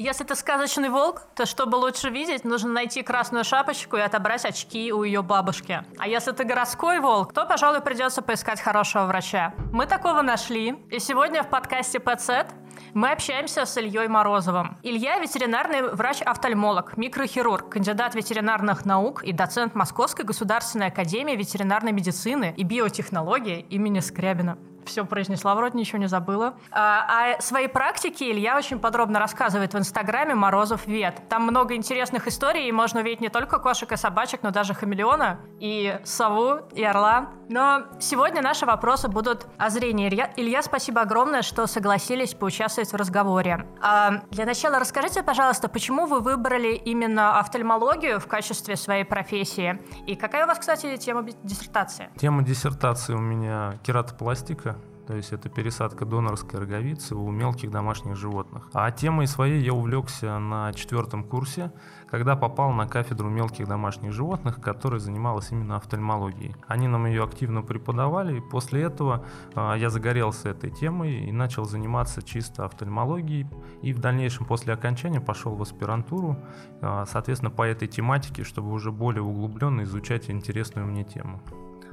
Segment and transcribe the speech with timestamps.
[0.00, 4.90] Если ты сказочный волк, то чтобы лучше видеть, нужно найти красную шапочку и отобрать очки
[4.94, 5.84] у ее бабушки.
[5.98, 9.52] А если ты городской волк, то, пожалуй, придется поискать хорошего врача.
[9.70, 12.46] Мы такого нашли, и сегодня в подкасте PetSet
[12.94, 14.78] мы общаемся с Ильей Морозовым.
[14.82, 22.62] Илья– ветеринарный врач-офтальмолог, микрохирург, кандидат ветеринарных наук и доцент Московской государственной академии ветеринарной медицины и
[22.62, 26.54] биотехнологии имени Скрябина все произнесла, вроде ничего не забыла.
[26.70, 31.22] А, а свои практики Илья очень подробно рассказывает в Инстаграме Морозов Вет.
[31.28, 35.40] Там много интересных историй, и можно увидеть не только кошек и собачек, но даже хамелеона,
[35.60, 37.30] и сову, и орла.
[37.48, 40.08] Но сегодня наши вопросы будут о зрении.
[40.08, 43.66] Илья, Илья спасибо огромное, что согласились поучаствовать в разговоре.
[43.80, 49.80] А для начала расскажите, пожалуйста, почему вы выбрали именно офтальмологию в качестве своей профессии?
[50.06, 52.08] И какая у вас, кстати, тема диссертации?
[52.16, 54.76] Тема диссертации у меня кератопластика
[55.10, 58.68] то есть это пересадка донорской роговицы у мелких домашних животных.
[58.72, 61.72] А темой своей я увлекся на четвертом курсе,
[62.10, 66.54] когда попал на кафедру мелких домашних животных, которая занималась именно офтальмологией.
[66.66, 71.64] Они нам ее активно преподавали, и после этого э, я загорелся этой темой и начал
[71.64, 73.46] заниматься чисто офтальмологией.
[73.82, 76.36] И в дальнейшем после окончания пошел в аспирантуру,
[76.80, 81.40] э, соответственно, по этой тематике, чтобы уже более углубленно изучать интересную мне тему.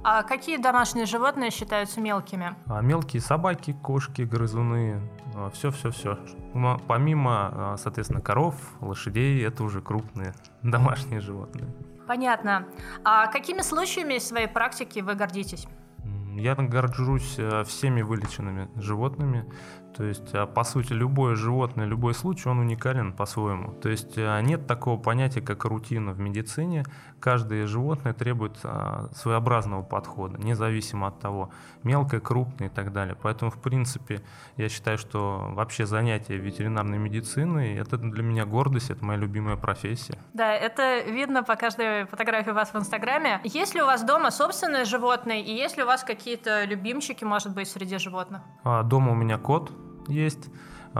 [0.04, 2.56] А какие домашние животные считаются мелкими?
[2.68, 5.02] А, мелкие собаки, кошки, грызуны,
[5.54, 6.20] все-все-все.
[6.54, 7.32] А, помимо,
[7.74, 11.68] а, соответственно, коров, лошадей, это уже крупные домашние животные.
[12.08, 12.68] Понятно.
[13.04, 15.68] А какими случаями из своей практики вы гордитесь?
[16.38, 19.46] Я горжусь э, всеми вылеченными животными.
[19.98, 23.74] То есть, а, по сути, любое животное, любой случай, он уникален по-своему.
[23.74, 26.84] То есть, а, нет такого понятия, как рутина в медицине.
[27.20, 31.50] Каждое животное требует а, своеобразного подхода, независимо от того,
[31.82, 33.18] мелкое, крупное и так далее.
[33.20, 34.22] Поэтому, в принципе,
[34.56, 40.20] я считаю, что вообще занятие ветеринарной медициной– это для меня гордость, это моя любимая профессия.
[40.36, 43.42] Да, это видно по каждой фотографии у вас в Инстаграме.
[43.44, 47.56] Есть ли у вас дома собственное животное, и есть ли у вас какие-то любимчики, может
[47.56, 48.42] быть, среди животных?
[48.64, 49.72] Дома у меня кот,
[50.08, 50.50] есть.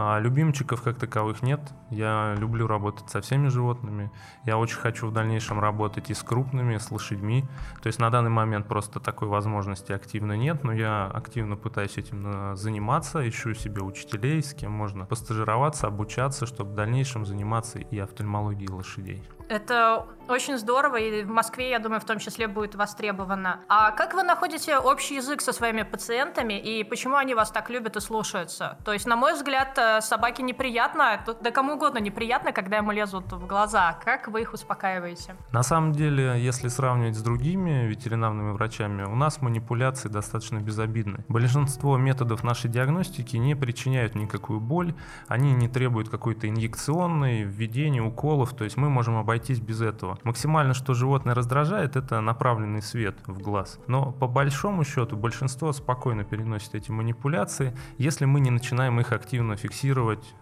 [0.00, 1.58] А любимчиков как таковых нет.
[1.90, 4.12] Я люблю работать со всеми животными.
[4.44, 7.44] Я очень хочу в дальнейшем работать и с крупными, с лошадьми.
[7.82, 12.52] То есть на данный момент просто такой возможности активно нет, но я активно пытаюсь этим
[12.52, 17.98] э, заниматься, ищу себе учителей, с кем можно постажироваться, обучаться, чтобы в дальнейшем заниматься и
[17.98, 19.28] офтальмологией лошадей.
[19.48, 23.60] Это очень здорово, и в Москве, я думаю, в том числе будет востребовано.
[23.68, 27.96] А как вы находите общий язык со своими пациентами, и почему они вас так любят
[27.96, 28.76] и слушаются?
[28.84, 33.32] То есть, на мой взгляд, э, собаке неприятно, да кому угодно неприятно, когда ему лезут
[33.32, 33.98] в глаза.
[34.04, 35.36] Как вы их успокаиваете?
[35.52, 41.24] На самом деле, если сравнивать с другими ветеринарными врачами, у нас манипуляции достаточно безобидны.
[41.28, 44.94] Большинство методов нашей диагностики не причиняют никакую боль,
[45.26, 50.18] они не требуют какой-то инъекционной, введения уколов, то есть мы можем обойтись без этого.
[50.24, 53.78] Максимально, что животное раздражает, это направленный свет в глаз.
[53.86, 59.56] Но по большому счету большинство спокойно переносит эти манипуляции, если мы не начинаем их активно
[59.56, 59.77] фиксировать,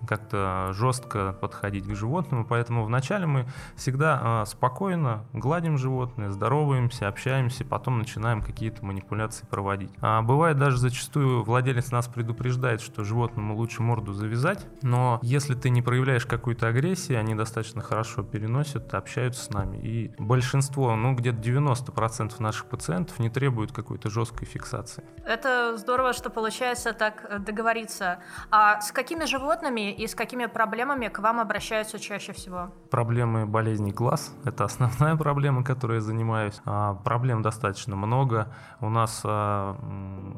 [0.06, 2.44] как-то жестко подходить к животному.
[2.44, 9.90] Поэтому вначале мы всегда э, спокойно гладим животное, здороваемся, общаемся, потом начинаем какие-то манипуляции проводить.
[10.00, 15.70] А бывает даже зачастую владелец нас предупреждает, что животному лучше морду завязать, но если ты
[15.70, 19.78] не проявляешь какую-то агрессию, они достаточно хорошо переносят общаются с нами.
[19.78, 25.04] И большинство, ну где-то 90% наших пациентов не требуют какой-то жесткой фиксации.
[25.24, 28.18] Это здорово, что получается так договориться.
[28.50, 32.70] А с какими животными и с какими проблемами к вам обращаются чаще всего?
[32.90, 36.60] Проблемы болезней глаз– это основная проблема, которой я занимаюсь.
[36.64, 38.52] А, проблем достаточно много.
[38.80, 39.76] У нас а,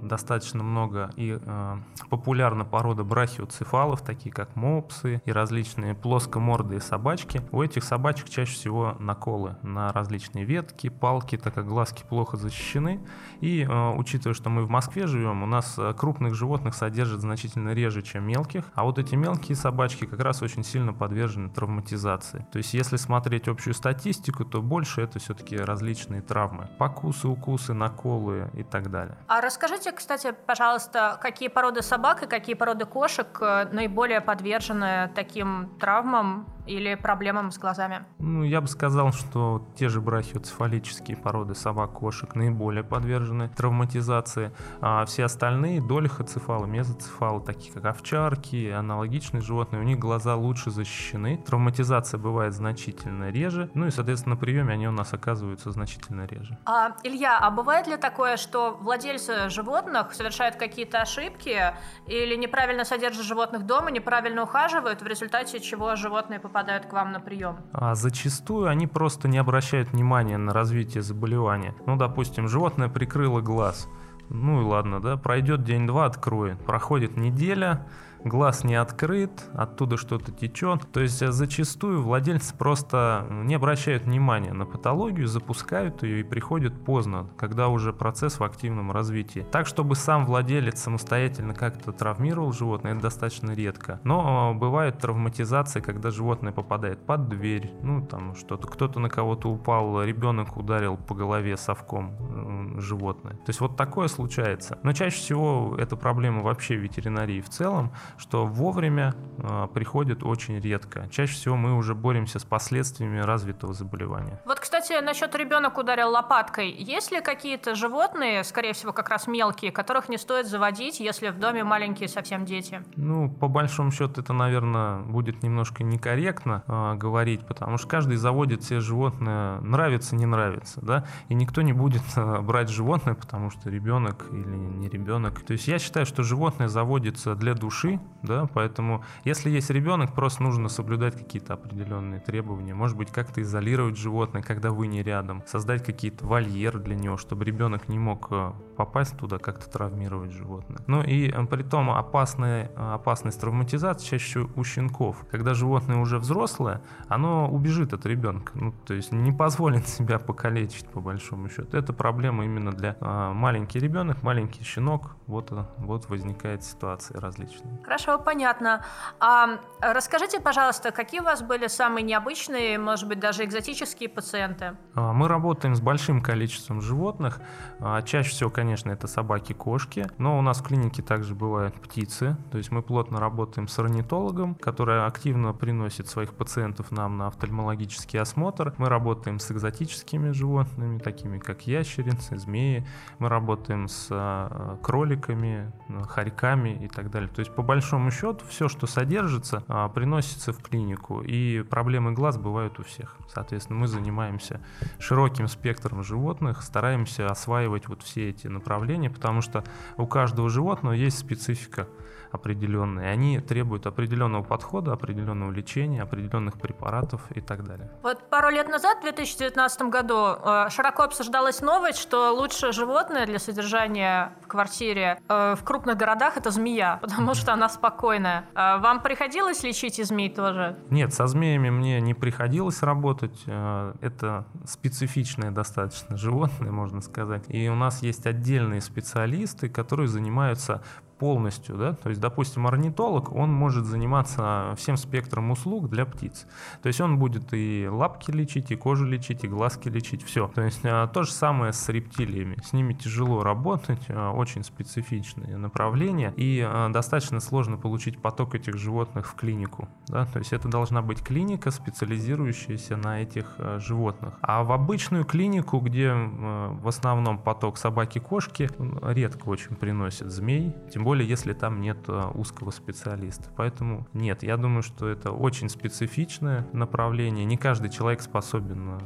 [0.03, 1.79] достаточно много и а,
[2.09, 7.43] популярна порода брахиоцефалов, такие как мопсы и различные плоскомордые собачки.
[7.51, 13.01] У этих собачек чаще всего наколы на различные ветки, палки, так как глазки плохо защищены.
[13.41, 17.71] И э, учитывая, что мы в Москве живем, у нас э, крупных животных содержат значительно
[17.71, 22.47] реже, чем мелких, а вот эти мелкие собачки как раз очень сильно подвержены травматизации.
[22.53, 26.69] То есть если смотреть общую статистику, то больше это все-таки различные травмы.
[26.79, 29.17] Покусы, укусы, наколы и так далее.
[29.27, 35.71] А расскажите, кстати, пожалуйста, какие породы собак и какие породы кошек э, наиболее подвержены таким
[35.81, 38.05] травмам или проблемам с глазами?
[38.19, 45.25] Ну, я бы сказал, что те же брахиоцефалические породы собак-кошек наиболее подвержены травматизации, а все
[45.25, 52.53] остальные долихоцефалы, мезоцефалы, такие как овчарки, аналогичные животные, у них глаза лучше защищены, травматизация бывает
[52.53, 56.59] значительно реже, ну и, соответственно, на приеме они у нас оказываются значительно реже.
[56.65, 61.75] А, Илья, а бывает ли такое, что владельцы животных совершают какие-то ошибки
[62.07, 67.21] или неправильно содержат животных дома, неправильно ухаживают, в результате чего животные попадают к вам на
[67.21, 67.59] прием?
[67.73, 71.75] А зачастую они просто не обращают внимания на развитие заболевания.
[71.87, 73.89] Ну, допустим, животное прикрыло глаз.
[74.31, 76.59] Ну и ладно, да, пройдет день-два, откроет.
[76.65, 77.87] Проходит неделя,
[78.25, 80.91] глаз не открыт, оттуда что-то течет.
[80.93, 86.85] То есть э, зачастую владельцы просто не обращают внимания на патологию, запускают ее и приходят
[86.85, 89.47] поздно, когда уже процесс в активном развитии.
[89.51, 94.01] Так, чтобы сам владелец самостоятельно как-то травмировал животное, это достаточно редко.
[94.05, 99.51] Но э, бывает травматизация, когда животное попадает под дверь, ну там что-то, кто-то на кого-то
[99.51, 103.35] упал, ребенок ударил по голове совком животное.
[103.35, 104.79] То есть вот такое случается.
[104.83, 111.09] Но чаще всего это проблема вообще ветеринарии в целом, что вовремя э, приходит очень редко.
[111.11, 114.41] Чаще всего мы уже боремся с последствиями развитого заболевания.
[114.45, 116.71] Вот, кстати, насчет ребенок ударил лопаткой.
[116.71, 121.39] Есть ли какие-то животные, скорее всего, как раз мелкие, которых не стоит заводить, если в
[121.39, 122.83] доме маленькие совсем дети?
[122.97, 128.65] Ну, по большому счету, это, наверное, будет немножко некорректно э, говорить, потому что каждый заводит
[128.65, 133.71] себе животное, нравится, не нравится, да, и никто не будет э, брать животное, потому что
[133.71, 135.41] ребенок или не ребенок.
[135.41, 140.43] То есть я считаю, что животное заводится для души, да, поэтому если есть ребенок, просто
[140.43, 145.85] нужно соблюдать какие-то определенные требования, может быть, как-то изолировать животное, когда вы не рядом, создать
[145.85, 150.81] какие-то вольеры для него, чтобы ребенок не мог э, попасть туда, как-то травмировать животное.
[150.87, 155.25] Ну и э, при том опасная, э, опасность травматизации чаще у щенков.
[155.31, 160.89] Когда животное уже взрослое, оно убежит от ребенка, ну, то есть не позволит себя покалечить,
[160.89, 161.77] по большому счету.
[161.77, 167.79] Это проблема именно для а, маленький ребенок, маленький щенок, вот, вот возникает ситуация различные.
[167.89, 168.83] Хорошо, понятно.
[169.19, 174.77] А расскажите, пожалуйста, какие у вас были самые необычные, может быть, даже экзотические пациенты?
[174.95, 177.41] А, мы работаем с большим количеством животных.
[177.81, 182.37] А, чаще всего, конечно, это собаки-кошки, но у нас в клинике также бывают птицы.
[182.53, 188.21] То есть мы плотно работаем с орнитологом, который активно приносит своих пациентов нам на офтальмологический
[188.21, 188.75] осмотр.
[188.77, 192.87] Мы работаем с экзотическими животными, такими как ящерицы, змеи.
[193.19, 195.73] Мы работаем с а, кроликами,
[196.07, 197.31] хорьками и так далее.
[197.31, 201.23] То есть по большому счету все, что содержится, а, приносится в клинику.
[201.23, 203.17] И проблемы глаз бывают у всех.
[203.33, 204.61] Соответственно, мы занимаемся
[204.99, 209.65] широким спектром животных, стараемся осваивать вот все эти направления, потому что
[209.97, 211.89] у каждого животного есть специфика
[212.31, 213.11] определенные.
[213.11, 217.91] Они требуют определенного подхода, определенного лечения, определенных препаратов и так далее.
[218.03, 223.39] Вот пару лет назад, в 2019 году, э, широко обсуждалась новость, что лучшее животное для
[223.39, 228.47] содержания в квартире э, в крупных городах это змея, потому что она спокойная.
[228.55, 230.77] А вам приходилось лечить и змей тоже?
[230.91, 233.39] Нет, со змеями мне не приходилось работать.
[233.47, 237.45] Э, это специфичное достаточно животное, можно сказать.
[237.49, 240.83] И у нас есть отдельные специалисты, которые занимаются
[241.19, 246.47] полностью, да, то есть, допустим, орнитолог, он может заниматься всем спектром услуг для птиц.
[246.83, 250.49] То есть он будет и лапки лечить, и кожу лечить, и глазки лечить, все.
[250.55, 252.57] То есть а, то же самое с рептилиями.
[252.63, 258.77] С ними тяжело работать, а, очень специфичные направления, и а, достаточно сложно получить поток этих
[258.77, 259.89] животных в клинику.
[260.07, 260.27] Да?
[260.27, 264.35] То есть это должна быть клиника, специализирующаяся на этих животных.
[264.41, 268.71] А в обычную клинику, где в основном поток собаки-кошки,
[269.03, 273.49] редко очень приносит змей, тем более если там нет э, узкого специалиста.
[273.57, 277.45] Поэтому нет, я думаю, что это очень специфичное направление.
[277.45, 278.99] Не каждый человек способен э,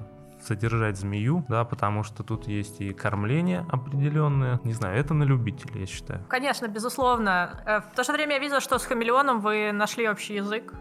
[0.43, 4.61] содержать змею, да, потому что тут есть и кормление определенное.
[4.65, 6.25] Не знаю, это на любителя, я считаю.
[6.29, 7.63] Конечно, безусловно.
[7.65, 10.75] Э, в то же время я видела, что с хамелеоном вы нашли общий язык.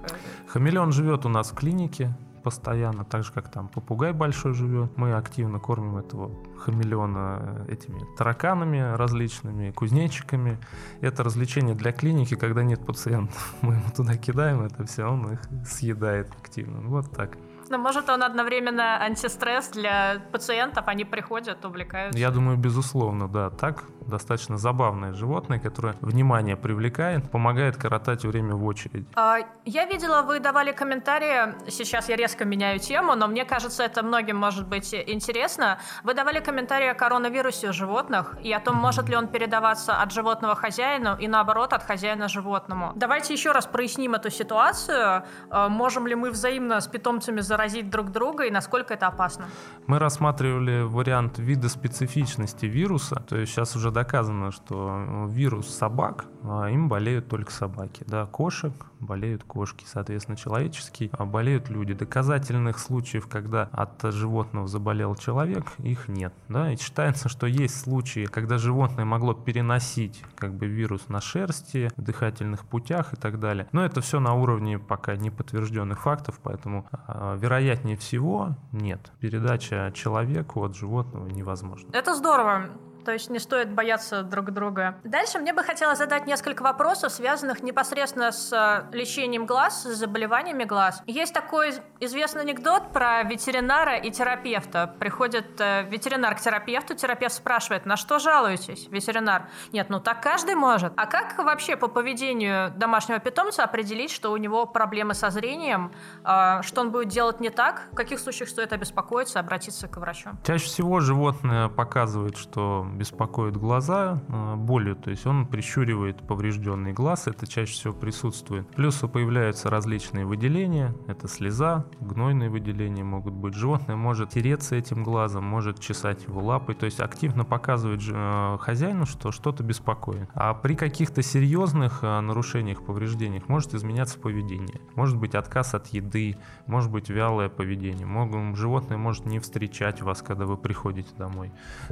[0.48, 4.98] Хамелеон живет у нас в клинике, постоянно, так же как там попугай большой живет.
[4.98, 10.58] Мы активно кормим этого хамелеона этими тараканами различными, кузнечиками.
[11.02, 13.54] Это развлечение для клиники, когда нет пациентов.
[13.62, 16.82] Мы ему туда кидаем это все, он их съедает активно.
[16.82, 17.38] Вот так.
[17.70, 22.20] Но может он одновременно антистресс для пациентов, они приходят, увлекаются.
[22.20, 23.50] Я думаю, безусловно, да.
[23.50, 29.06] Так достаточно забавное животное, которое внимание привлекает, помогает коротать время в очереди.
[29.16, 34.04] А, я видела, вы давали комментарии, сейчас я резко меняю тему, но мне кажется, это
[34.04, 35.78] многим может быть интересно.
[36.04, 40.12] Вы давали комментарии о коронавирусе у животных и о том, может ли он передаваться от
[40.12, 42.94] животного хозяину и наоборот от хозяина животному.
[42.96, 45.24] Давайте еще раз проясним эту ситуацию.
[45.50, 49.46] А, можем ли мы взаимно с питомцами заразить друг друга и насколько это опасно?
[49.88, 56.68] Мы рассматривали вариант вида специфичности вируса, то есть сейчас уже доказано, что вирус собак, а,
[56.68, 61.94] им болеют только собаки, да, кошек болеют кошки, соответственно, человеческие, а болеют люди.
[61.94, 68.26] Доказательных случаев, когда от животного заболел человек, их нет, да, и считается, что есть случаи,
[68.26, 73.68] когда животное могло переносить как бы вирус на шерсти, в дыхательных путях и так далее.
[73.72, 79.12] Но это все на уровне пока не подтвержденных фактов, поэтому э, вероятнее всего нет.
[79.20, 81.90] Передача человеку от животного невозможна.
[81.94, 82.70] Это здорово.
[83.04, 85.00] То есть не стоит бояться друг друга.
[85.04, 90.64] Дальше мне бы хотелось задать несколько вопросов, связанных непосредственно с э, лечением глаз, с заболеваниями
[90.64, 91.02] глаз.
[91.08, 94.96] Есть такой известный анекдот про ветеринара и терапевта.
[95.00, 98.88] Приходит э, ветеринар к терапевту, терапевт спрашивает, на что жалуетесь?
[98.90, 99.50] Ветеринар.
[99.72, 100.94] Нет, ну так каждый может.
[100.96, 105.92] А как вообще по поведению домашнего питомца определить, что у него проблемы со зрением,
[106.24, 107.88] э, что он будет делать не так?
[107.92, 110.32] В каких случаях стоит обеспокоиться, обратиться к врачу?
[110.46, 117.28] Чаще всего животное показывает, что беспокоит глаза э, болью, то есть он прищуривает поврежденный глаз,
[117.28, 118.68] это чаще всего присутствует.
[118.70, 123.56] Плюс появляются различные выделения, это слеза, гнойные выделения могут быть.
[123.56, 129.06] Животное может тереться этим глазом, может чесать его лапой, то есть активно показывает э, хозяину,
[129.06, 130.30] что что-то беспокоит.
[130.34, 134.82] А при каких-то серьезных э, нарушениях, повреждениях может изменяться поведение.
[134.96, 138.08] Может быть отказ от еды, может быть вялое поведение.
[138.56, 141.52] Животное может не встречать вас, когда вы приходите домой.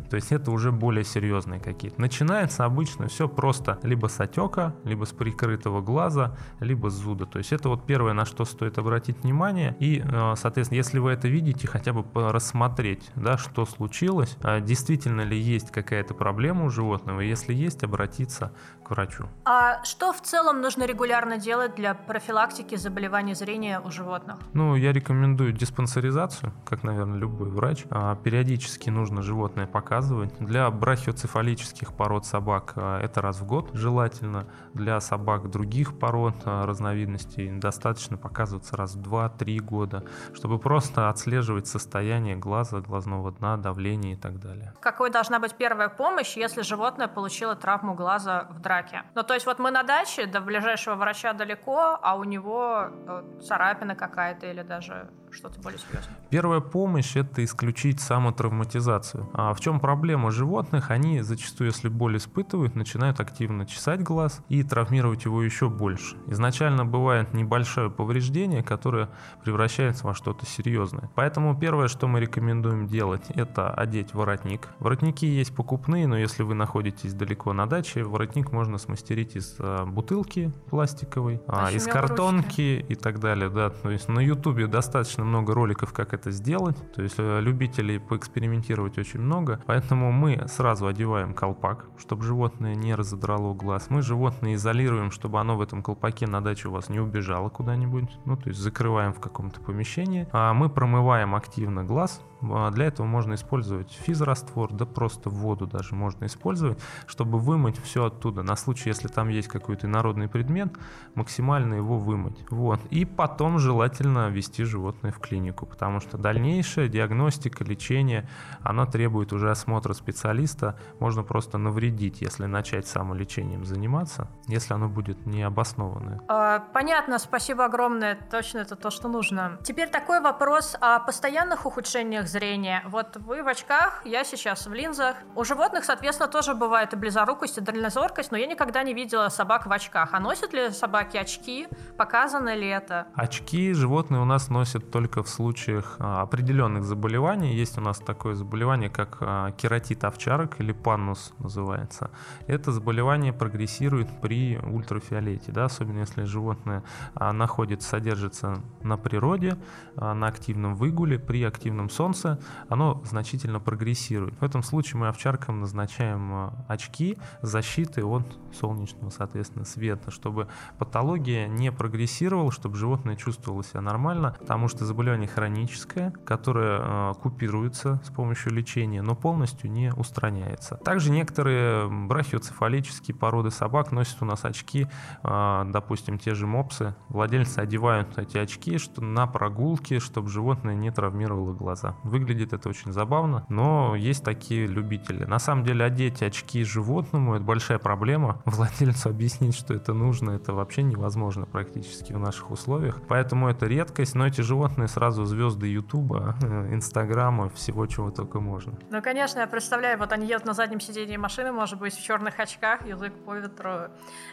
[0.09, 2.01] То есть это уже более более серьезные какие-то.
[2.01, 7.27] Начинается обычно все просто либо с отека, либо с прикрытого глаза, либо с зуда.
[7.27, 9.77] То есть это вот первое, на что стоит обратить внимание.
[9.79, 15.21] И, э, соответственно, если вы это видите, хотя бы рассмотреть, да, что случилось, а действительно
[15.21, 18.51] ли есть какая-то проблема у животного, если есть, обратиться
[18.89, 19.25] к врачу.
[19.45, 24.37] А что в целом нужно регулярно делать для профилактики заболеваний зрения у животных?
[24.53, 27.85] Ну, я рекомендую диспансеризацию, как, наверное, любой врач.
[27.91, 30.33] А периодически нужно животное показывать.
[30.39, 34.45] Для брахиоцефалических пород собак а, это раз в год желательно.
[34.73, 40.03] Для собак других пород а, разновидностей достаточно показываться раз в 2-3 года,
[40.33, 44.73] чтобы просто отслеживать состояние глаза, глазного дна, давление и так далее.
[44.79, 49.03] Какой должна быть первая помощь, если животное получило травму глаза в драке?
[49.15, 53.23] Ну, то есть вот мы на даче, до ближайшего врача далеко, а у него э,
[53.41, 56.17] царапина какая-то или даже что-то более серьезное?
[56.29, 59.29] Первая помощь– это исключить самотравматизацию.
[59.33, 60.91] А в чем проблема животных?
[60.91, 66.17] Они зачастую, если боль испытывают, начинают активно чесать глаз и травмировать его еще больше.
[66.27, 69.09] Изначально бывает небольшое повреждение, которое
[69.43, 71.09] превращается во что-то серьезное.
[71.15, 74.69] Поэтому первое, что мы рекомендуем делать, это одеть воротник.
[74.79, 79.85] Воротники есть покупные, но если вы находитесь далеко на даче, воротник можно смастерить из а,
[79.85, 83.49] бутылки пластиковой, а, из картонки и так далее.
[83.49, 83.69] Да.
[83.69, 86.77] То есть на ютубе достаточно достаточно много роликов, как это сделать.
[86.93, 89.59] То есть э, любителей поэкспериментировать очень много.
[89.65, 93.87] Поэтому мы сразу одеваем колпак, чтобы животное не разодрало глаз.
[93.89, 98.09] Мы животное изолируем, чтобы оно в этом колпаке на даче у вас не убежало куда-нибудь.
[98.25, 100.27] Ну, то есть закрываем в каком-то помещении.
[100.31, 102.21] А мы промываем активно глаз.
[102.41, 108.05] А для этого можно использовать физраствор, да просто воду даже можно использовать, чтобы вымыть все
[108.05, 108.43] оттуда.
[108.43, 110.73] На случай, если там есть какой-то народный предмет,
[111.15, 112.45] максимально его вымыть.
[112.49, 112.79] Вот.
[112.91, 118.29] И потом желательно вести животное в клинику, потому что дальнейшая диагностика, лечение,
[118.61, 120.77] она требует уже осмотра специалиста.
[120.99, 126.21] Можно просто навредить, если начать самолечением заниматься, если оно будет необоснованное.
[126.27, 128.17] А, понятно, спасибо огромное.
[128.31, 129.57] Точно это то, что нужно.
[129.63, 132.83] Теперь такой вопрос о постоянных ухудшениях зрения.
[132.87, 135.17] Вот вы в очках, я сейчас в линзах.
[135.35, 139.65] У животных, соответственно, тоже бывает и близорукость, и дальнозоркость, но я никогда не видела собак
[139.65, 140.09] в очках.
[140.13, 141.67] А носят ли собаки очки?
[141.97, 143.07] Показано ли это?
[143.15, 147.55] Очки животные у нас носят только в случаях а, определенных заболеваний.
[147.55, 152.11] Есть у нас такое заболевание, как а, кератит овчарок или паннус называется.
[152.47, 156.83] Это заболевание прогрессирует при ультрафиолете, да, особенно если животное
[157.15, 159.57] а, находится, содержится на природе,
[159.95, 164.39] на активном выгуле, при активном солнце плюсы, оно значительно прогрессирует.
[164.39, 170.47] В этом случае мы овчаркам назначаем э, очки защиты от солнечного, соответственно, света, чтобы
[170.77, 178.01] патология не прогрессировала, чтобы животное чувствовало себя нормально, потому что заболевание хроническое, которое э, купируется
[178.03, 180.75] с помощью лечения, но полностью не устраняется.
[180.75, 184.87] Также некоторые брахиоцефалические породы собак носят у нас очки,
[185.23, 186.95] э, допустим, те же мопсы.
[187.09, 191.95] Владельцы одевают эти очки что на прогулке, чтобы животное не травмировало глаза.
[192.09, 195.25] Выглядит это очень забавно, но есть такие любители.
[195.25, 198.41] На самом деле одеть очки животному– это большая проблема.
[198.45, 203.01] Владельцу объяснить, что это нужно, это вообще невозможно практически в наших условиях.
[203.07, 208.73] Поэтому это редкость, но эти животные сразу звезды Ютуба, э, Инстаграма, всего чего только можно.
[208.89, 212.39] Ну, конечно, я представляю, вот они едут на заднем сидении машины, может быть, в черных
[212.39, 213.89] очках, язык по ветру.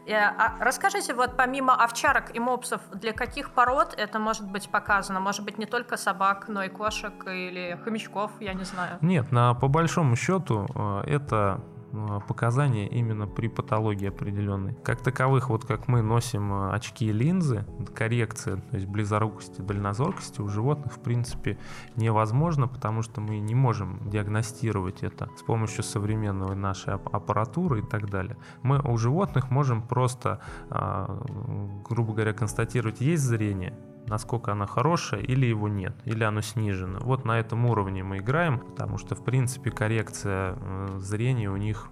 [0.06, 5.20] И, а расскажите, вот помимо овчарок и мопсов, для каких пород это может быть показано?
[5.20, 8.98] Может быть, не только собак, но и кошек или хомячков, я не знаю.
[9.00, 11.60] Нет, на, по большому счету э, это
[11.96, 14.74] Э, показания именно при патологии определенной.
[14.84, 20.40] Как таковых, вот как мы носим э, очки и линзы, коррекция, то есть близорукости, дальнозоркости
[20.40, 21.58] у животных в принципе
[21.96, 28.10] невозможно, потому что мы не можем диагностировать это с помощью современной нашей аппаратуры и так
[28.10, 28.36] далее.
[28.62, 33.74] Мы у животных можем просто, грубо говоря, констатировать, есть зрение,
[34.06, 36.98] насколько она хорошая или его нет, или оно снижено.
[37.00, 41.88] Вот на этом уровне мы играем, потому что, в принципе, коррекция э, зрения у них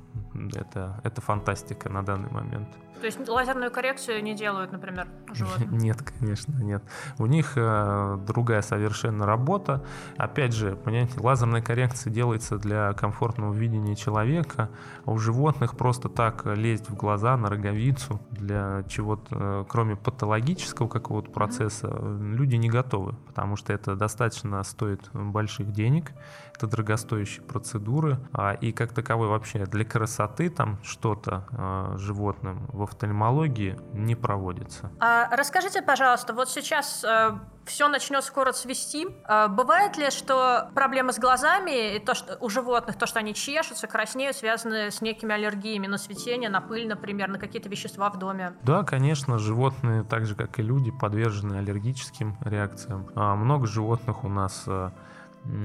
[0.55, 2.69] это, это фантастика на данный момент.
[3.05, 5.77] То есть лазерную коррекцию не делают, например, животным?
[5.79, 6.83] Нет, конечно, нет.
[7.19, 9.85] У них э, другая совершенно работа.
[10.17, 14.71] Опять же, понимаете, лазерная коррекция делается для комфортного видения человека,
[15.05, 20.89] а у животных просто так лезть в глаза, на роговицу для чего-то, э, кроме патологического
[20.89, 22.33] какого-то процесса, mm-hmm.
[22.33, 26.13] люди не готовы, потому что это достаточно стоит больших денег,
[26.57, 32.83] это дорогостоящие процедуры, а, и как таковой вообще для красоты там что-то э, животным в
[32.83, 34.91] офтальмологии не проводится.
[35.01, 37.33] А расскажите, пожалуйста, вот сейчас э,
[37.65, 39.07] все начнет скоро цвести.
[39.29, 43.35] Э, бывает ли, что проблемы с глазами и то, что у животных, то, что они
[43.35, 48.19] чешутся, краснеют, связаны с некими аллергиями на цветение, на пыль, например, на какие-то вещества в
[48.19, 48.55] доме?
[48.63, 53.09] Да, конечно, животные, так же как и люди, подвержены аллергическим реакциям.
[53.17, 54.91] А много животных у нас э,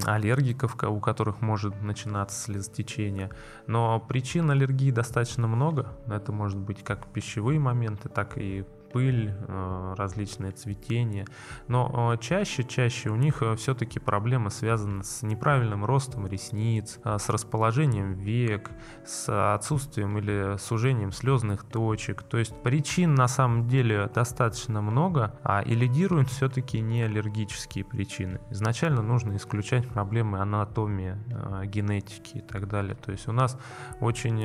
[0.05, 3.29] аллергиков, у которых может начинаться слезотечение.
[3.67, 5.87] Но причин аллергии достаточно много.
[6.07, 11.25] Это может быть как пищевые моменты, так и пыль, э, различные цветения.
[11.67, 18.13] Но чаще-чаще э, у них э, все-таки проблемы связаны с неправильным ростом ресниц, с расположением
[18.13, 18.71] век,
[19.05, 22.23] с отсутствием или сужением слезных точек.
[22.23, 28.39] То есть причин на самом деле достаточно много, а и лидируют все-таки не аллергические причины.
[28.49, 31.17] Изначально нужно исключать проблемы анатомии,
[31.65, 32.95] генетики и так далее.
[32.95, 33.57] То есть у нас
[33.99, 34.39] очень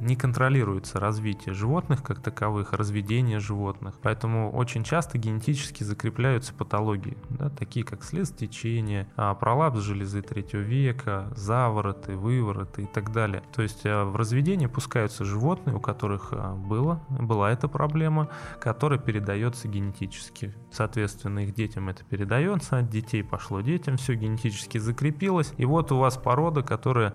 [0.00, 3.94] не контролируется развитие животных как таковых, разведение поведения животных.
[4.02, 11.32] Поэтому очень часто генетически закрепляются патологии, да, такие как слезотечение, а, пролапс железы третьего века,
[11.36, 13.42] завороты, вывороты и так далее.
[13.54, 18.28] То есть а, в разведение пускаются животные, у которых а, было, была эта проблема,
[18.60, 20.54] которая передается генетически.
[20.70, 25.52] Соответственно, их детям это передается, от детей пошло детям, все генетически закрепилось.
[25.58, 27.14] И вот у вас порода, которая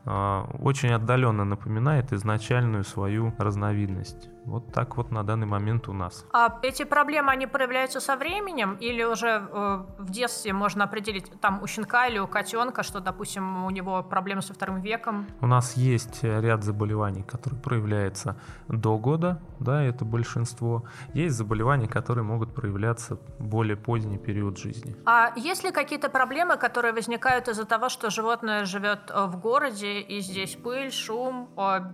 [0.60, 4.30] очень отдаленно напоминает изначальную свою разновидность.
[4.48, 6.26] Вот так вот на данный момент у нас.
[6.32, 11.62] А эти проблемы, они проявляются со временем или уже э, в детстве можно определить там
[11.62, 15.28] у щенка или у котенка, что, допустим, у него проблемы со вторым веком?
[15.42, 18.38] У нас есть ряд заболеваний, которые проявляются
[18.70, 20.86] до года, да, это большинство.
[21.14, 24.96] Есть заболевания, которые могут проявляться в более поздний период жизни.
[25.06, 30.00] А есть ли какие-то проблемы, которые возникают из-за того, что животное живет э, в городе,
[30.00, 31.50] и здесь пыль, шум,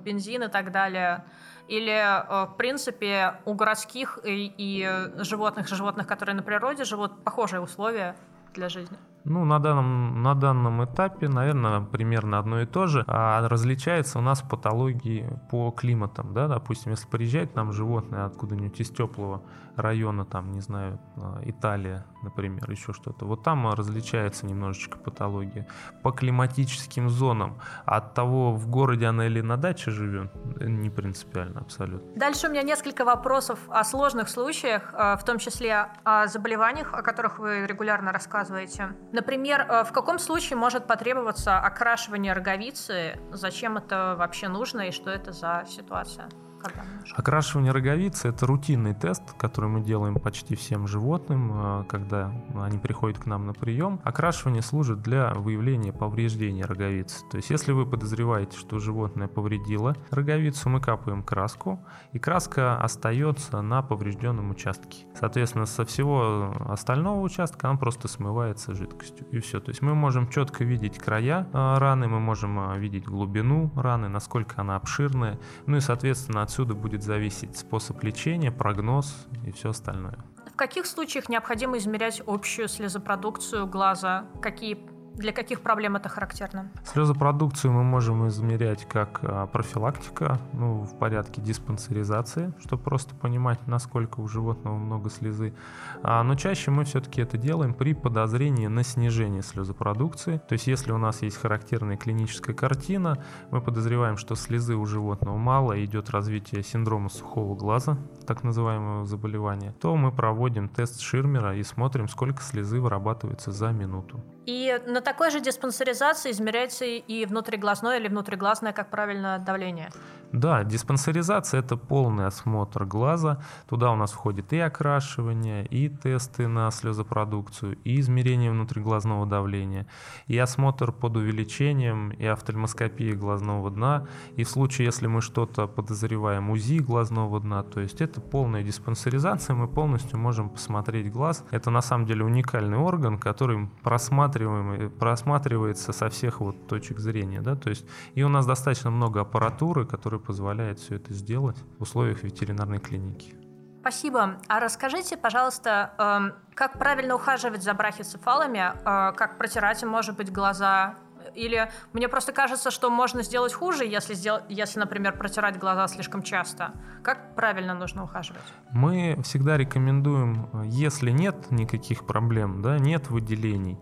[0.06, 1.26] бензин и так далее?
[1.68, 7.62] Или, э, в принципе, у городских и, и животных, животных, которые на природе живут, похожие
[7.62, 8.16] условия
[8.54, 8.98] для жизни?
[9.26, 13.04] Ну, на данном, на данном этапе, наверное, примерно одно и то же.
[13.08, 18.90] А различается у нас патологии по климатам, да, допустим, если приезжает нам животное откуда-нибудь из
[18.90, 19.44] теплого
[19.76, 25.68] района, там, не знаю, а, Италия, например, еще что-то, вот там различается немножечко патология.
[26.04, 30.32] По климатическим зонам от того, в городе она или на даче живет,
[30.62, 32.20] не принципиально абсолютно.
[32.20, 37.02] Дальше у меня несколько вопросов о сложных случаях, а, в том числе о заболеваниях, о
[37.02, 38.90] которых вы регулярно рассказываете.
[39.14, 43.20] Например, э, в каком случае может потребоваться окрашивание роговицы?
[43.32, 46.30] Зачем это вообще нужно и что это за ситуация?
[46.64, 46.84] Когда?
[47.16, 53.20] Окрашивание роговицы– это рутинный тест, который мы делаем почти всем животным, э, когда они приходят
[53.20, 54.00] к нам на прием.
[54.04, 57.24] Окрашивание служит для выявления повреждения роговицы.
[57.30, 63.62] То есть, если вы подозреваете, что животное повредило роговицу, мы капаем краску, и краска остается
[63.62, 65.06] на поврежденном участке.
[65.20, 69.60] Соответственно, со всего остального участка она просто смывается жидкостью, и все.
[69.60, 74.08] То есть, мы можем четко видеть края э, раны, мы можем э, видеть глубину раны,
[74.08, 80.20] насколько она обширная, ну и, соответственно, отсюда будет зависеть способ лечения, прогноз и все остальное.
[80.54, 84.28] В каких случаях необходимо измерять общую слезопродукцию глаза?
[84.40, 84.78] Какие
[85.16, 86.72] для каких проблем это характерно?
[86.86, 94.20] Слезопродукцию мы можем измерять как а, профилактика, ну, в порядке диспансеризации, чтобы просто понимать, насколько
[94.20, 95.54] у животного много слезы.
[96.02, 100.42] А, но чаще мы все-таки это делаем при подозрении на снижение слезопродукции.
[100.48, 105.38] То есть, если у нас есть характерная клиническая картина, мы подозреваем, что слезы у животного
[105.38, 111.64] мало, идет развитие синдрома сухого глаза, так называемого заболевания, то мы проводим тест Ширмера и
[111.64, 114.24] смотрим, сколько слезы вырабатывается за минуту.
[114.46, 119.90] И на такой же диспансеризации измеряется и внутриглазное или внутриглазное, как правильно, давление?
[120.34, 123.40] Да, диспансеризация– это полный осмотр глаза.
[123.70, 129.86] Туда у нас входит и окрашивание, и тесты на слезопродукцию, и измерение внутриглазного давления,
[130.26, 134.08] и осмотр под увеличением, и офтальмоскопия глазного дна.
[134.36, 139.56] И в случае, если мы что-то подозреваем, УЗИ глазного дна, то есть это полная диспансеризация,
[139.56, 141.46] мы полностью можем посмотреть глаз.
[141.52, 147.42] Это на самом деле уникальный орган, который просматриваем, просматривается со всех вот точек зрения.
[147.42, 147.56] Да?
[147.56, 152.24] То есть, и у нас достаточно много аппаратуры, которая позволяет все это сделать в условиях
[152.24, 153.36] ветеринарной клиники.
[153.82, 154.40] Спасибо.
[154.48, 160.96] А расскажите, пожалуйста, эм, как правильно ухаживать за брахицефалами, э, как протирать может быть, глаза,
[161.36, 164.40] или мне просто кажется, что можно сделать хуже, если, сдел...
[164.50, 166.72] если, например, протирать глаза слишком часто.
[167.04, 168.44] Как правильно нужно ухаживать?
[168.72, 173.80] Мы всегда рекомендуем, если нет никаких проблем, да, нет выделений,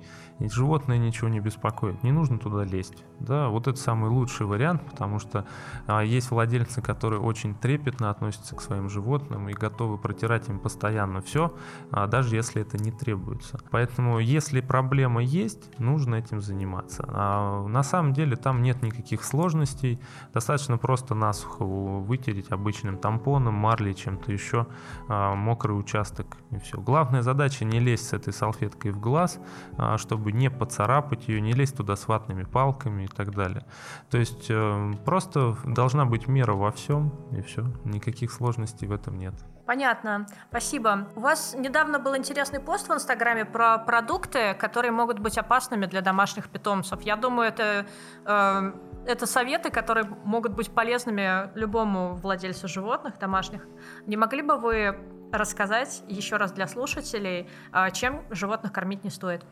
[0.50, 3.04] животное ничего не беспокоит, не нужно туда лезть.
[3.20, 5.46] Да, вот это самый лучший вариант, потому что
[5.88, 11.22] а, есть владельцы, которые очень трепетно относятся к своим животным и готовы протирать им постоянно
[11.22, 11.54] все,
[11.92, 13.60] а, даже если это не требуется.
[13.70, 17.06] Поэтому, если проблема есть, нужно этим заниматься.
[17.08, 20.00] А на самом деле там нет никаких сложностей,
[20.34, 24.68] достаточно просто насухо вытереть обычным тампоном, марлей, чем-то еще,
[25.08, 26.80] а, мокрый участок и все.
[26.80, 29.40] Главная задача не лезть с этой салфеткой в глаз,
[29.78, 33.66] а, чтобы не поцарапать ее, не лезть туда с ватными палками и так далее.
[34.10, 37.66] То есть э, просто должна быть мера во всем, и все.
[37.86, 39.34] Никаких сложностей в этом нет.
[39.66, 41.08] Понятно, спасибо.
[41.16, 46.02] У вас недавно был интересный пост в Инстаграме про продукты, которые могут быть опасными для
[46.02, 47.02] домашних питомцев.
[47.02, 47.86] Я думаю, это,
[48.26, 48.72] э,
[49.08, 53.66] это советы, которые могут быть полезными любому владельцу животных домашних.
[54.08, 54.98] Не могли бы вы
[55.32, 59.46] рассказать еще раз для слушателей, э, чем животных кормить не стоит?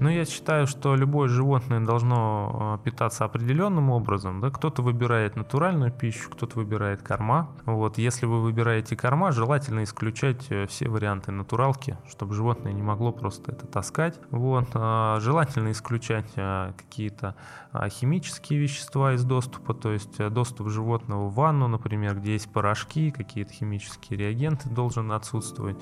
[0.00, 4.40] Ну, я считаю, что любое животное должно э, питаться определенным образом.
[4.40, 4.50] Да?
[4.50, 7.50] Кто-то выбирает натуральную пищу, кто-то выбирает корма.
[7.64, 13.12] Вот, если вы выбираете корма, желательно исключать э, все варианты натуралки, чтобы животное не могло
[13.12, 14.18] просто это таскать.
[14.30, 17.36] Вот, а желательно исключать э, какие-то
[17.72, 23.10] а, химические вещества из доступа, то есть доступ животного в ванну, например, где есть порошки,
[23.10, 25.76] какие-то химические реагенты должен отсутствовать.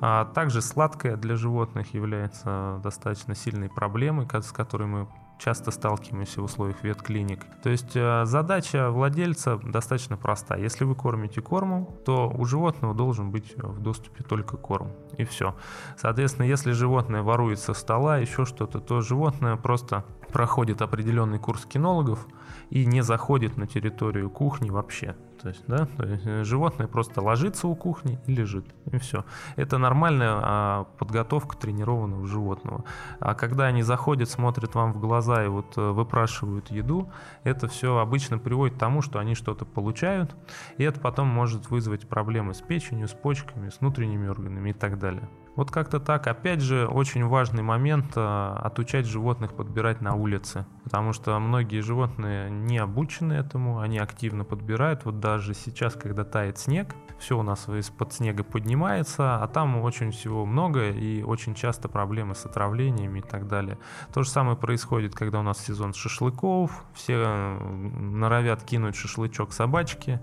[0.00, 5.08] А также сладкое для животных является достаточно сильной проблемой, с которой мы
[5.38, 7.46] часто сталкиваемся в условиях ветклиник.
[7.62, 10.56] То есть э, задача владельца достаточно проста.
[10.56, 14.90] Если вы кормите кормом, то у животного должен быть в доступе только корм.
[15.16, 15.54] И все.
[15.96, 22.26] Соответственно, если животное ворует со стола, еще что-то, то животное просто проходит определенный курс кинологов
[22.70, 25.14] и не заходит на территорию кухни вообще.
[25.40, 29.24] То есть, да, то есть э, животное просто ложится у кухни и лежит, и все.
[29.56, 32.84] Это нормальная а, подготовка тренированного животного.
[33.20, 37.12] А когда они заходят, смотрят вам в глаза и вот э, выпрашивают еду,
[37.44, 40.34] это все обычно приводит к тому, что они что-то получают,
[40.76, 44.98] и это потом может вызвать проблемы с печенью, с почками, с внутренними органами и так
[44.98, 45.28] далее.
[45.58, 46.28] Вот как-то так.
[46.28, 52.48] Опять же, очень важный момент э, отучать животных подбирать на улице, потому что многие животные
[52.48, 55.04] не обучены этому, они активно подбирают.
[55.04, 60.12] Вот даже сейчас, когда тает снег, все у нас из-под снега поднимается, а там очень
[60.12, 63.78] всего много и очень часто проблемы с отравлениями и так далее.
[64.14, 67.58] То же самое происходит, когда у нас сезон шашлыков, все э,
[67.98, 70.20] норовят кинуть шашлычок собачки,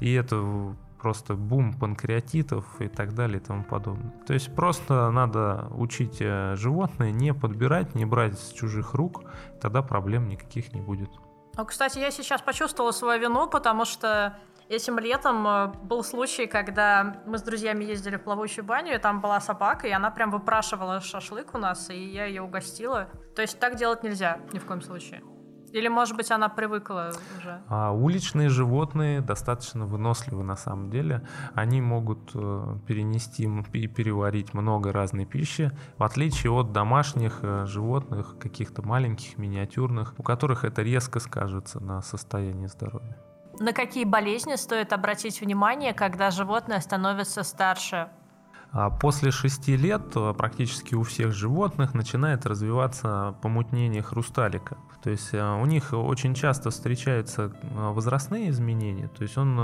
[0.00, 4.12] и это просто бум панкреатитов и так далее и тому подобное.
[4.26, 9.24] То есть просто надо учить э, животное не подбирать, не брать с чужих рук,
[9.60, 11.10] тогда проблем никаких не будет.
[11.56, 14.38] Ну, кстати, я сейчас почувствовала свою вину, потому что
[14.68, 19.20] Этим летом э, был случай, когда мы с друзьями ездили в плавучую баню, и там
[19.20, 23.10] была собака, и она прям выпрашивала шашлык у нас, и я ее угостила.
[23.36, 25.22] То есть так делать нельзя ни в коем случае.
[25.72, 27.62] Или, может быть, она привыкла уже?
[27.68, 31.26] А уличные животные достаточно выносливы на самом деле.
[31.54, 38.36] Они могут э, перенести и переварить много разной пищи, в отличие от домашних э, животных,
[38.38, 43.16] каких-то маленьких, миниатюрных, у которых это резко скажется на состоянии здоровья.
[43.58, 48.08] На какие болезни стоит обратить внимание, когда животное становится старше?
[48.72, 54.78] А после шести лет э, практически у всех животных начинает развиваться помутнение хрусталика.
[55.02, 59.60] То есть э, у них очень часто встречаются э, возрастные изменения, то есть он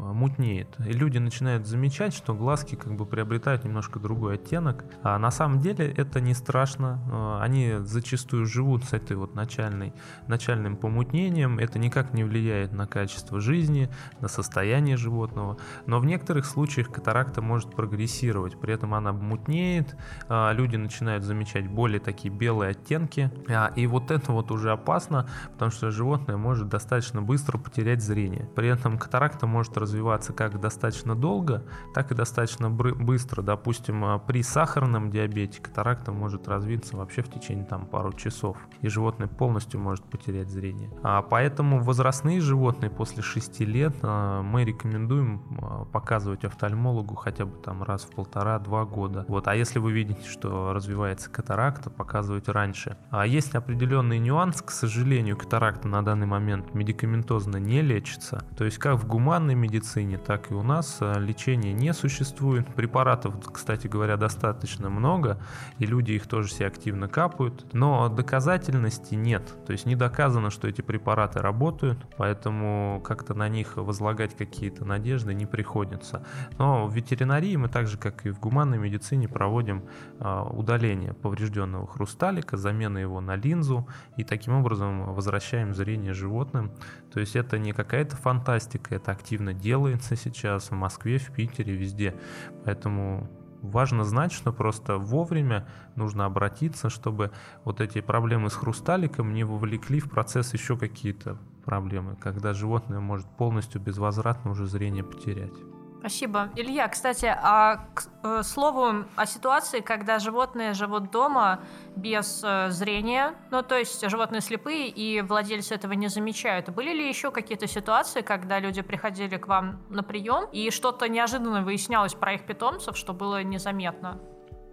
[0.00, 0.76] мутнеет.
[0.86, 4.84] И люди начинают замечать, что глазки как бы приобретают немножко другой оттенок.
[5.02, 7.38] А на самом деле это не страшно.
[7.40, 9.92] Они зачастую живут с этой вот начальной,
[10.26, 11.58] начальным помутнением.
[11.58, 15.58] Это никак не влияет на качество жизни, на состояние животного.
[15.86, 18.58] Но в некоторых случаях катаракта может прогрессировать.
[18.58, 19.96] При этом она мутнеет,
[20.28, 23.30] а, люди начинают замечать более такие белые оттенки.
[23.48, 28.48] А, и вот это вот уже опасно, потому что животное может достаточно быстро потерять зрение.
[28.56, 29.89] При этом катаракта может развиваться
[30.34, 33.42] как достаточно долго, так и достаточно быстро.
[33.42, 38.88] Допустим, а, при сахарном диабете катаракта может развиться вообще в течение там пару часов, и
[38.88, 40.90] животное полностью может потерять зрение.
[41.02, 48.02] А поэтому возрастные животные после 6 лет мы рекомендуем показывать офтальмологу хотя бы там раз
[48.02, 49.24] в полтора полтора-два года.
[49.28, 49.48] Вот.
[49.48, 52.96] А если вы видите, что развивается катаракта, показывайте раньше.
[53.10, 58.44] А есть определенный нюанс, к сожалению, катаракта на данный момент медикаментозно не лечится.
[58.56, 59.79] То есть как в гуманной медицине,
[60.16, 62.66] так и у нас а, лечения не существует.
[62.74, 65.38] Препаратов, кстати говоря, достаточно много,
[65.78, 69.42] и люди их тоже все активно капают, но доказательности нет.
[69.66, 75.34] То есть не доказано, что эти препараты работают, поэтому как-то на них возлагать какие-то надежды
[75.34, 76.24] не приходится.
[76.58, 79.84] Но в ветеринарии мы так же, как и в гуманной медицине проводим
[80.18, 86.70] а, удаление поврежденного хрусталика, замена его на линзу и таким образом возвращаем зрение животным.
[87.12, 92.16] То есть это не какая-то фантастика, это активно делается сейчас в Москве, в Питере, везде.
[92.64, 93.30] Поэтому
[93.62, 97.30] важно знать, что просто вовремя нужно обратиться, чтобы
[97.64, 103.28] вот эти проблемы с хрусталиком не вовлекли в процесс еще какие-то проблемы, когда животное может
[103.36, 105.69] полностью безвозвратно уже зрение потерять.
[106.00, 106.48] Спасибо.
[106.56, 111.60] Илья, кстати, а к э, слову о ситуации, когда животные живут дома
[111.94, 116.70] без э, зрения, ну то есть животные слепые и владельцы этого не замечают.
[116.70, 121.62] Были ли еще какие-то ситуации, когда люди приходили к вам на прием и что-то неожиданно
[121.62, 124.18] выяснялось про их питомцев, что было незаметно?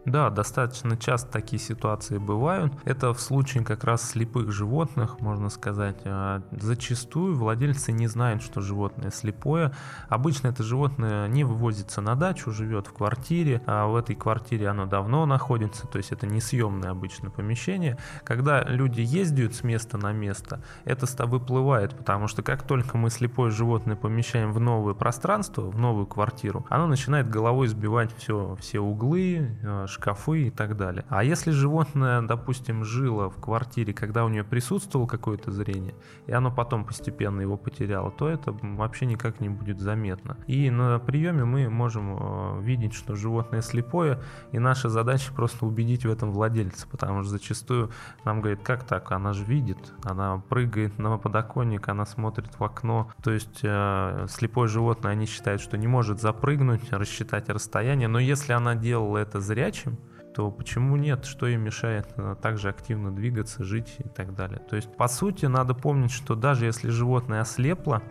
[0.08, 2.72] Да, достаточно часто такие ситуации бывают.
[2.86, 5.98] Это в случае как раз слепых животных, можно сказать.
[6.06, 9.74] А, зачастую владельцы не знают, что животное слепое.
[10.08, 14.86] Обычно это животное не вывозится на дачу, живет в квартире, а в этой квартире оно
[14.86, 17.98] давно находится, то есть это несъемное обычно помещение.
[18.24, 23.52] Когда люди ездят с места на место, это выплывает, потому что как только мы слепое
[23.52, 29.58] животное помещаем в новое пространство, в новую квартиру, оно начинает головой сбивать все, все углы,
[29.65, 31.05] а, шкафы и так далее.
[31.10, 35.95] А если животное, допустим, жило в квартире, когда у нее присутствовало какое-то зрение,
[36.27, 40.38] и оно потом постепенно его потеряло, то это вообще никак не будет заметно.
[40.47, 44.19] И на приеме мы можем э, видеть, что животное слепое,
[44.51, 47.91] и наша задача просто убедить в этом владельца, потому что зачастую
[48.23, 53.10] нам говорят, как так, она же видит, она прыгает на подоконник, она смотрит в окно,
[53.23, 58.53] то есть э, слепое животное, они считают, что не может запрыгнуть, рассчитать расстояние, но если
[58.53, 60.00] она делала это зрячим, будущем,
[60.34, 62.08] то почему нет, что им мешает
[62.41, 64.60] также активно двигаться, жить и так далее.
[64.69, 68.04] То есть, по сути, надо помнить, что даже если животное ослепло,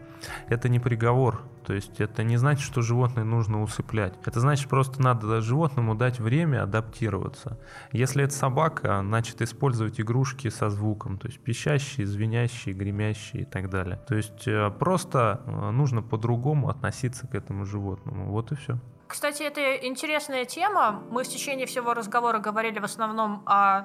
[0.48, 1.40] это не приговор.
[1.64, 4.14] То есть это не значит, что животное нужно усыплять.
[4.24, 7.58] Это значит, просто надо животному дать время адаптироваться.
[7.92, 13.68] Если это собака, значит использовать игрушки со звуком, то есть пищащие, звенящие, гремящие и так
[13.68, 14.00] далее.
[14.08, 18.30] То есть э, просто э, нужно по-другому относиться к этому животному.
[18.30, 18.78] Вот и все.
[19.08, 21.02] Кстати, это интересная тема.
[21.10, 23.84] Мы в течение всего разговора говорили в основном о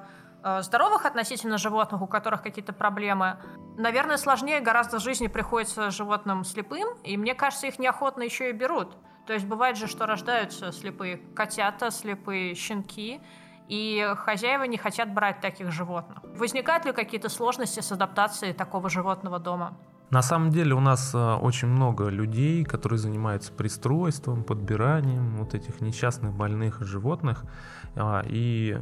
[0.62, 3.38] здоровых относительно животных, у которых какие-то проблемы.
[3.78, 8.52] Наверное, сложнее гораздо в жизни приходится животным слепым, и мне кажется, их неохотно еще и
[8.52, 8.96] берут.
[9.26, 13.20] То есть бывает же, что рождаются слепые котята, слепые щенки,
[13.68, 16.18] и хозяева не хотят брать таких животных.
[16.24, 19.78] Возникают ли какие-то сложности с адаптацией такого животного дома?
[20.12, 25.80] На самом деле у нас э, очень много людей, которые занимаются пристройством, подбиранием вот этих
[25.80, 27.44] несчастных больных животных.
[27.96, 28.78] А, и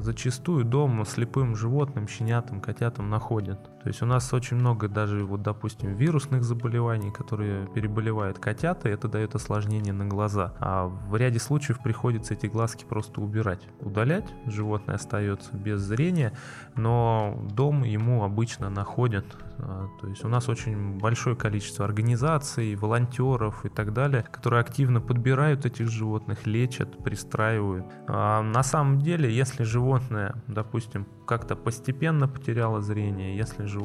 [0.00, 3.58] зачастую дом слепым животным, щенятам, котятам находят.
[3.82, 8.92] То есть у нас очень много даже, вот, допустим, вирусных заболеваний, которые переболевают котята, и
[8.92, 10.54] это дает осложнение на глаза.
[10.58, 13.66] А в ряде случаев приходится эти глазки просто убирать.
[13.80, 16.32] Удалять, животное остается без зрения,
[16.74, 19.24] но дом ему обычно находят
[19.60, 25.00] а, то есть у нас очень большое количество организаций, волонтеров и так далее, которые активно
[25.00, 27.86] подбирают этих животных, лечат, пристраивают.
[28.06, 33.77] А на самом деле, если животное, допустим, как-то постепенно потеряло зрение, если животное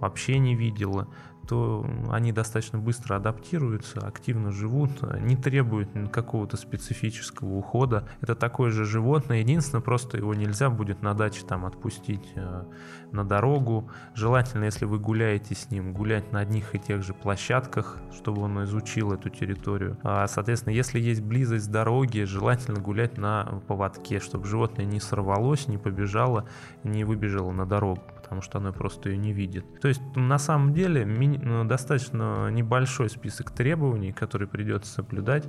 [0.00, 1.08] вообще не видело,
[1.46, 8.08] то они достаточно быстро адаптируются, активно живут, не требуют какого-то специфического ухода.
[8.20, 12.64] Это такое же животное, единственное, просто его нельзя будет на даче там отпустить э,
[13.12, 13.90] на дорогу.
[14.14, 18.64] Желательно, если вы гуляете с ним, гулять на одних и тех же площадках, чтобы он
[18.64, 19.98] изучил эту территорию.
[20.02, 25.78] А, соответственно, если есть близость дороги, желательно гулять на поводке, чтобы животное не сорвалось, не
[25.78, 26.46] побежало,
[26.82, 28.00] не выбежало на дорогу
[28.34, 29.64] потому что оно просто ее не видит.
[29.80, 35.44] То есть на самом деле ну, достаточно небольшой список требований, которые придется соблюдать,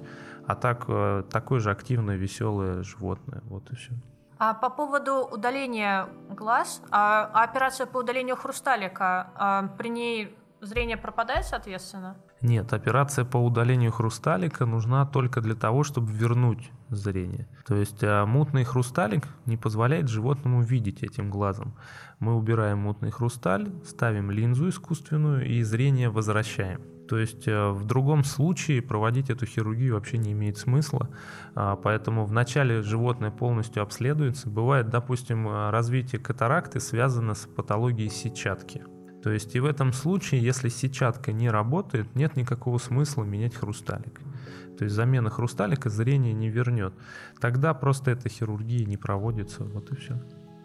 [0.46, 3.42] а так э, такое же активное, веселое животное.
[3.46, 3.94] Вот и все.
[4.38, 10.98] А по поводу удаления глаз, а, а операция по удалению хрусталика, а, при ней зрение
[10.98, 12.18] пропадает, соответственно?
[12.42, 17.48] Нет, операция по удалению хрусталика нужна только для того, чтобы вернуть зрение.
[17.68, 21.76] То есть а, мутный хрусталик не позволяет животному видеть этим глазом.
[22.20, 26.82] Мы убираем мутный хрусталь, ставим линзу искусственную и зрение возвращаем.
[27.08, 31.10] То есть э, в другом случае проводить эту хирургию вообще не имеет смысла,
[31.54, 34.50] а, поэтому вначале животное полностью обследуется.
[34.50, 38.84] Бывает, допустим, развитие катаракты связано с патологией сетчатки.
[39.26, 44.22] То есть и в этом случае, если сетчатка не работает, нет никакого смысла менять хрусталик.
[44.78, 46.94] То есть замена хрусталика зрение не вернет.
[47.40, 50.16] Тогда просто эта хирургия не проводится, вот и все.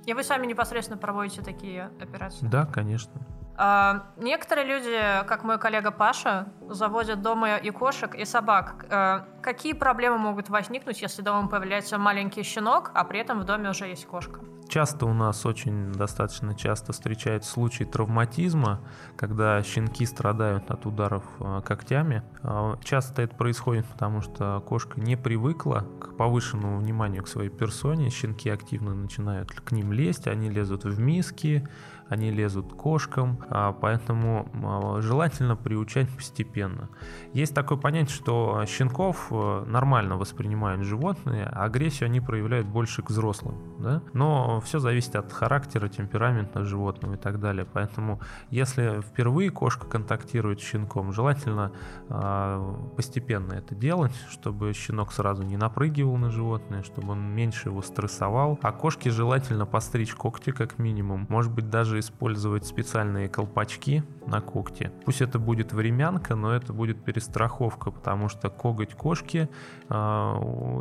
[0.07, 2.47] И вы сами непосредственно проводите такие операции?
[2.47, 3.12] Да, конечно.
[3.57, 8.87] А, некоторые люди, как мой коллега Паша, заводят дома и кошек, и собак.
[8.88, 13.69] А, какие проблемы могут возникнуть, если дома появляется маленький щенок, а при этом в доме
[13.71, 14.40] уже есть кошка?
[14.71, 18.81] Часто у нас очень достаточно часто встречаются случаи травматизма,
[19.17, 22.23] когда щенки страдают от ударов а, когтями.
[22.45, 28.11] А, часто это происходит, потому что кошка не привыкла к повышенному вниманию к своей персоне.
[28.11, 31.69] Щенки активно начинают к ним лезть, они лезут в миски,
[32.11, 36.91] они лезут кошкам, а, поэтому а, желательно приучать постепенно.
[37.33, 43.11] Есть такое понятие, что щенков э, нормально воспринимают животные, а агрессию они проявляют больше к
[43.11, 43.57] взрослым.
[43.79, 44.03] Да?
[44.13, 47.66] Но все зависит от характера, темперамента животного и так далее.
[47.70, 48.20] Поэтому
[48.51, 51.73] если впервые кошка контактирует с щенком, желательно
[52.09, 57.83] а, постепенно это делать, чтобы щенок сразу не напрыгивал на животное, чтобы он меньше его
[57.83, 58.59] стрессовал.
[58.62, 61.27] А кошке желательно постричь когти как минимум.
[61.29, 64.90] Может быть даже использовать специальные колпачки на когти.
[65.05, 69.49] Пусть это будет времянка, но это будет перестраховка, потому что коготь кошки
[69.88, 70.33] э,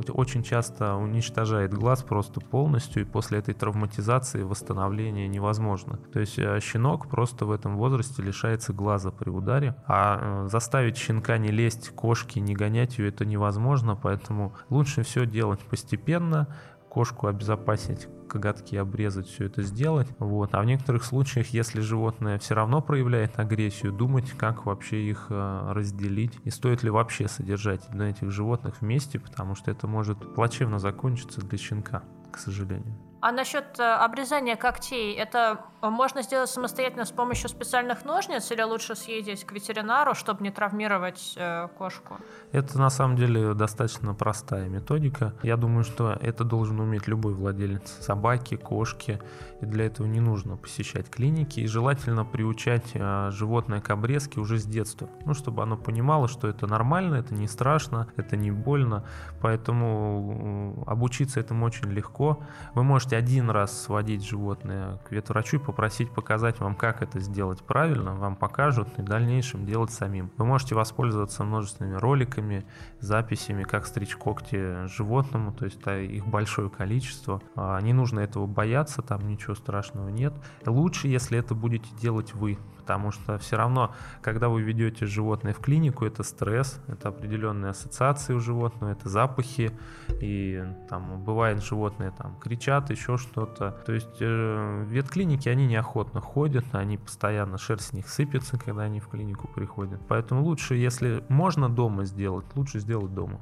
[0.10, 5.98] очень часто уничтожает глаз просто полностью, и после этой травматизации восстановление невозможно.
[6.12, 10.98] То есть э, щенок просто в этом возрасте лишается глаза при ударе, а э, заставить
[10.98, 16.48] щенка не лезть кошки, не гонять ее, это невозможно, поэтому лучше все делать постепенно,
[16.90, 20.08] кошку обезопасить коготки обрезать, все это сделать.
[20.20, 20.54] Вот.
[20.54, 25.72] А в некоторых случаях, если животное все равно проявляет агрессию, думать, как вообще их э,
[25.74, 30.80] разделить и стоит ли вообще содержать на этих животных вместе, потому что это может плачевно
[30.80, 33.09] закончиться для щенка, к сожалению.
[33.22, 38.96] А насчет э, обрезания когтей, это можно сделать самостоятельно с помощью специальных ножниц или лучше
[38.96, 42.18] съездить к ветеринару, чтобы не травмировать э, кошку?
[42.52, 45.34] Это на самом деле достаточно простая методика.
[45.42, 49.22] Я думаю, что это должен уметь любой владелец собаки, кошки.
[49.62, 51.62] И для этого не нужно посещать клиники.
[51.62, 55.10] И желательно приучать э, животное к обрезке уже с детства.
[55.26, 59.06] Ну, чтобы оно понимало, что это нормально, это не страшно, это не больно.
[59.42, 62.44] Поэтому э, обучиться этому очень легко.
[62.74, 67.20] Вы можете можете один раз сводить животное к ветврачу и попросить показать вам, как это
[67.20, 70.30] сделать правильно, вам покажут и в дальнейшем делать самим.
[70.38, 72.66] Вы можете воспользоваться множественными роликами,
[73.00, 77.42] записями, как стричь когти животному, то есть их большое количество.
[77.56, 80.34] А, не нужно этого бояться, там ничего страшного нет.
[80.68, 82.60] Лучше, если это будете делать вы,
[82.90, 88.34] потому что все равно, когда вы ведете животное в клинику, это стресс, это определенные ассоциации
[88.34, 89.72] у животного, это запахи,
[90.20, 93.80] и там бывает животные там кричат, еще что-то.
[93.86, 99.00] То есть э, ветклиники, они неохотно ходят, они постоянно, шерсть с них сыпется, когда они
[99.00, 100.02] в клинику приходят.
[100.08, 103.40] Поэтому лучше, если можно дома сделать, лучше сделать дома.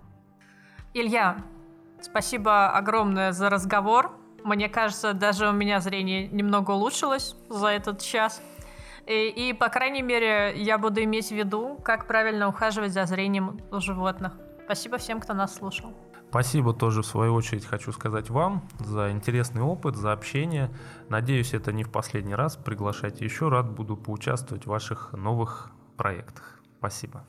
[0.94, 1.38] Илья,
[2.02, 4.12] спасибо огромное за разговор.
[4.44, 8.42] Мне кажется, даже у меня зрение немного улучшилось за этот час.
[9.08, 13.60] И, и, по крайней мере, я буду иметь в виду, как правильно ухаживать за зрением
[13.72, 14.34] у животных.
[14.65, 15.93] Спасибо всем, кто нас слушал.
[16.30, 20.70] Спасибо тоже, в свою очередь, хочу сказать вам за интересный опыт, за общение.
[21.08, 22.58] Надеюсь, это не в последний раз.
[22.58, 26.60] Приглашайте еще, рад буду поучаствовать в ваших новых проектах.
[26.80, 27.24] Спасибо.